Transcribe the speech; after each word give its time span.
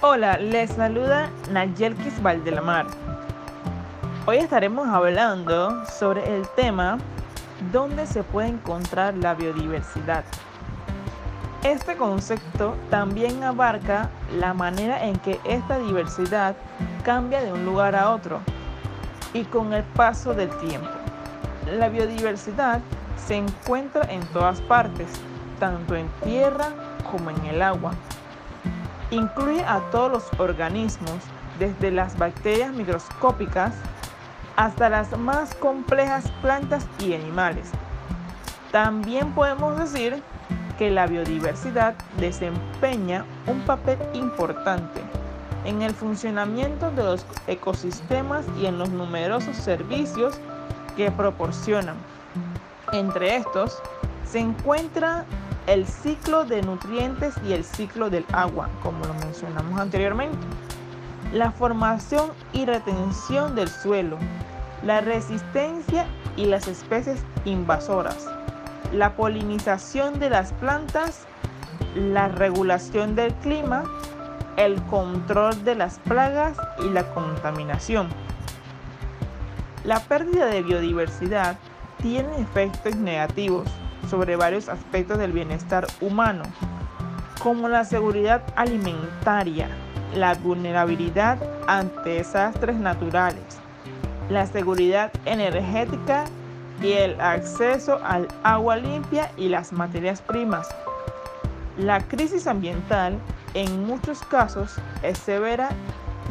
Hola, 0.00 0.38
les 0.38 0.70
saluda 0.70 1.28
Nayelkis 1.50 2.22
Valdelamar. 2.22 2.86
Hoy 4.26 4.36
estaremos 4.36 4.86
hablando 4.86 5.84
sobre 5.86 6.36
el 6.36 6.46
tema 6.50 6.98
¿Dónde 7.72 8.06
se 8.06 8.22
puede 8.22 8.46
encontrar 8.46 9.16
la 9.16 9.34
biodiversidad? 9.34 10.22
Este 11.64 11.96
concepto 11.96 12.76
también 12.90 13.42
abarca 13.42 14.08
la 14.38 14.54
manera 14.54 15.04
en 15.04 15.16
que 15.18 15.40
esta 15.42 15.80
diversidad 15.80 16.54
cambia 17.02 17.42
de 17.42 17.52
un 17.52 17.64
lugar 17.64 17.96
a 17.96 18.10
otro 18.10 18.38
y 19.34 19.42
con 19.46 19.72
el 19.72 19.82
paso 19.82 20.32
del 20.32 20.50
tiempo. 20.58 20.86
La 21.76 21.88
biodiversidad 21.88 22.82
se 23.16 23.34
encuentra 23.34 24.04
en 24.12 24.24
todas 24.28 24.60
partes, 24.60 25.08
tanto 25.58 25.96
en 25.96 26.06
tierra 26.22 26.68
como 27.10 27.30
en 27.30 27.46
el 27.46 27.62
agua. 27.62 27.94
Incluye 29.10 29.64
a 29.64 29.80
todos 29.90 30.12
los 30.12 30.40
organismos, 30.40 31.18
desde 31.58 31.90
las 31.90 32.16
bacterias 32.18 32.72
microscópicas 32.72 33.72
hasta 34.56 34.88
las 34.88 35.16
más 35.18 35.54
complejas 35.54 36.30
plantas 36.42 36.86
y 37.00 37.14
animales. 37.14 37.70
También 38.70 39.32
podemos 39.32 39.78
decir 39.78 40.22
que 40.78 40.90
la 40.90 41.06
biodiversidad 41.06 41.94
desempeña 42.18 43.24
un 43.46 43.60
papel 43.62 43.98
importante 44.14 45.00
en 45.64 45.82
el 45.82 45.92
funcionamiento 45.92 46.90
de 46.92 47.02
los 47.02 47.26
ecosistemas 47.46 48.46
y 48.60 48.66
en 48.66 48.78
los 48.78 48.90
numerosos 48.90 49.56
servicios 49.56 50.38
que 50.96 51.10
proporcionan. 51.10 51.96
Entre 52.92 53.36
estos 53.36 53.78
se 54.24 54.38
encuentra 54.38 55.24
el 55.68 55.86
ciclo 55.86 56.46
de 56.46 56.62
nutrientes 56.62 57.34
y 57.46 57.52
el 57.52 57.62
ciclo 57.62 58.08
del 58.08 58.24
agua, 58.32 58.70
como 58.82 59.04
lo 59.04 59.12
mencionamos 59.14 59.78
anteriormente. 59.78 60.38
La 61.34 61.52
formación 61.52 62.30
y 62.54 62.64
retención 62.64 63.54
del 63.54 63.68
suelo, 63.68 64.16
la 64.82 65.02
resistencia 65.02 66.06
y 66.38 66.46
las 66.46 66.68
especies 66.68 67.22
invasoras, 67.44 68.26
la 68.94 69.14
polinización 69.14 70.18
de 70.18 70.30
las 70.30 70.54
plantas, 70.54 71.26
la 71.94 72.28
regulación 72.28 73.14
del 73.14 73.34
clima, 73.34 73.84
el 74.56 74.80
control 74.84 75.64
de 75.64 75.74
las 75.74 75.98
plagas 75.98 76.56
y 76.78 76.88
la 76.88 77.12
contaminación. 77.12 78.08
La 79.84 80.00
pérdida 80.00 80.46
de 80.46 80.62
biodiversidad 80.62 81.58
tiene 82.00 82.40
efectos 82.40 82.96
negativos 82.96 83.68
sobre 84.08 84.36
varios 84.36 84.68
aspectos 84.68 85.18
del 85.18 85.32
bienestar 85.32 85.86
humano, 86.00 86.42
como 87.42 87.68
la 87.68 87.84
seguridad 87.84 88.42
alimentaria, 88.56 89.68
la 90.14 90.34
vulnerabilidad 90.34 91.38
ante 91.66 92.10
desastres 92.10 92.76
naturales, 92.76 93.58
la 94.30 94.46
seguridad 94.46 95.12
energética 95.24 96.24
y 96.82 96.92
el 96.92 97.20
acceso 97.20 98.00
al 98.04 98.28
agua 98.42 98.76
limpia 98.76 99.30
y 99.36 99.48
las 99.48 99.72
materias 99.72 100.20
primas. 100.22 100.68
La 101.76 102.00
crisis 102.00 102.46
ambiental 102.46 103.18
en 103.54 103.86
muchos 103.86 104.20
casos 104.22 104.76
es 105.02 105.18
severa 105.18 105.70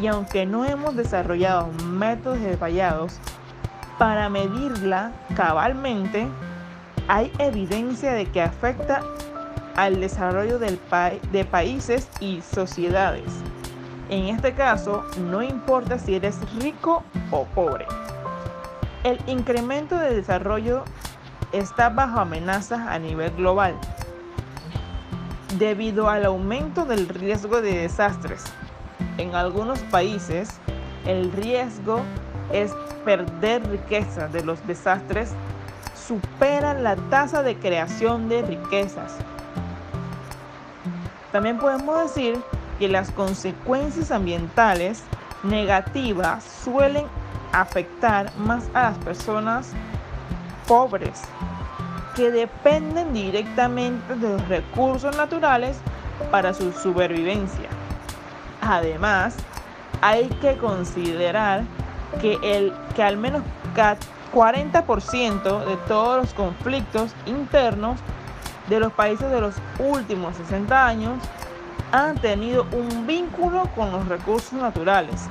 y 0.00 0.06
aunque 0.08 0.46
no 0.46 0.64
hemos 0.64 0.96
desarrollado 0.96 1.68
métodos 1.84 2.40
detallados 2.40 3.18
para 3.98 4.28
medirla 4.28 5.12
cabalmente, 5.34 6.28
hay 7.08 7.32
evidencia 7.38 8.12
de 8.12 8.26
que 8.26 8.42
afecta 8.42 9.02
al 9.76 10.00
desarrollo 10.00 10.58
del 10.58 10.80
de 11.32 11.44
países 11.44 12.08
y 12.20 12.40
sociedades. 12.40 13.30
En 14.08 14.26
este 14.26 14.54
caso, 14.54 15.04
no 15.30 15.42
importa 15.42 15.98
si 15.98 16.14
eres 16.14 16.38
rico 16.60 17.02
o 17.30 17.44
pobre. 17.44 17.86
El 19.04 19.18
incremento 19.26 19.96
de 19.98 20.14
desarrollo 20.14 20.84
está 21.52 21.88
bajo 21.90 22.20
amenaza 22.20 22.92
a 22.92 22.98
nivel 22.98 23.30
global 23.32 23.74
debido 25.58 26.08
al 26.08 26.24
aumento 26.24 26.84
del 26.84 27.08
riesgo 27.08 27.60
de 27.60 27.78
desastres. 27.78 28.44
En 29.18 29.34
algunos 29.34 29.78
países, 29.80 30.50
el 31.06 31.32
riesgo 31.32 32.00
es 32.52 32.72
perder 33.04 33.66
riqueza 33.68 34.28
de 34.28 34.44
los 34.44 34.64
desastres 34.66 35.32
supera 36.06 36.74
la 36.74 36.96
tasa 36.96 37.42
de 37.42 37.56
creación 37.56 38.28
de 38.28 38.42
riquezas. 38.42 39.16
También 41.32 41.58
podemos 41.58 42.00
decir 42.02 42.38
que 42.78 42.88
las 42.88 43.10
consecuencias 43.10 44.10
ambientales 44.10 45.02
negativas 45.42 46.44
suelen 46.64 47.06
afectar 47.52 48.34
más 48.36 48.64
a 48.74 48.90
las 48.90 48.98
personas 48.98 49.72
pobres 50.66 51.22
que 52.14 52.30
dependen 52.30 53.12
directamente 53.12 54.14
de 54.16 54.30
los 54.30 54.48
recursos 54.48 55.16
naturales 55.16 55.76
para 56.30 56.54
su 56.54 56.72
supervivencia. 56.72 57.68
Además, 58.62 59.36
hay 60.00 60.28
que 60.40 60.56
considerar 60.56 61.62
que, 62.20 62.38
el, 62.42 62.72
que 62.94 63.02
al 63.02 63.16
menos 63.16 63.42
40% 64.36 65.64
de 65.64 65.76
todos 65.88 66.18
los 66.18 66.34
conflictos 66.34 67.14
internos 67.24 67.98
de 68.68 68.80
los 68.80 68.92
países 68.92 69.30
de 69.30 69.40
los 69.40 69.54
últimos 69.78 70.36
60 70.36 70.86
años 70.86 71.22
han 71.90 72.18
tenido 72.18 72.66
un 72.72 73.06
vínculo 73.06 73.62
con 73.74 73.90
los 73.90 74.06
recursos 74.06 74.52
naturales, 74.52 75.22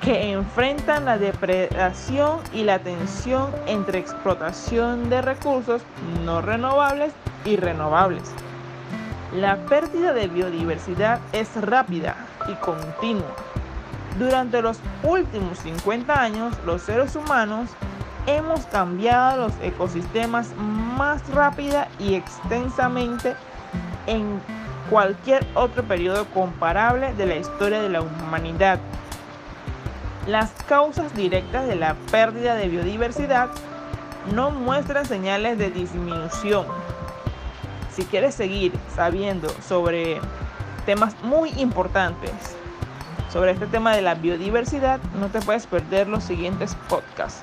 que 0.00 0.30
enfrentan 0.30 1.06
la 1.06 1.18
depredación 1.18 2.38
y 2.52 2.62
la 2.62 2.78
tensión 2.78 3.50
entre 3.66 3.98
explotación 3.98 5.10
de 5.10 5.20
recursos 5.20 5.82
no 6.24 6.40
renovables 6.40 7.12
y 7.44 7.56
renovables. 7.56 8.30
La 9.34 9.56
pérdida 9.66 10.12
de 10.12 10.28
biodiversidad 10.28 11.18
es 11.32 11.48
rápida 11.60 12.14
y 12.48 12.54
continua. 12.64 13.47
Durante 14.18 14.60
los 14.62 14.80
últimos 15.04 15.58
50 15.60 16.20
años, 16.20 16.52
los 16.66 16.82
seres 16.82 17.14
humanos 17.14 17.70
hemos 18.26 18.66
cambiado 18.66 19.46
los 19.46 19.52
ecosistemas 19.62 20.48
más 20.56 21.26
rápida 21.28 21.86
y 22.00 22.14
extensamente 22.14 23.36
en 24.08 24.40
cualquier 24.90 25.46
otro 25.54 25.84
periodo 25.84 26.24
comparable 26.34 27.14
de 27.14 27.26
la 27.26 27.36
historia 27.36 27.80
de 27.80 27.90
la 27.90 28.00
humanidad. 28.00 28.80
Las 30.26 30.50
causas 30.66 31.14
directas 31.14 31.68
de 31.68 31.76
la 31.76 31.94
pérdida 32.10 32.56
de 32.56 32.68
biodiversidad 32.68 33.50
no 34.34 34.50
muestran 34.50 35.06
señales 35.06 35.58
de 35.58 35.70
disminución. 35.70 36.66
Si 37.92 38.04
quieres 38.04 38.34
seguir 38.34 38.72
sabiendo 38.94 39.48
sobre 39.62 40.20
temas 40.86 41.14
muy 41.22 41.50
importantes 41.50 42.58
sobre 43.30 43.52
este 43.52 43.66
tema 43.66 43.94
de 43.94 44.02
la 44.02 44.14
biodiversidad, 44.14 45.00
no 45.20 45.28
te 45.28 45.40
puedes 45.40 45.66
perder 45.66 46.08
los 46.08 46.24
siguientes 46.24 46.76
podcasts. 46.88 47.42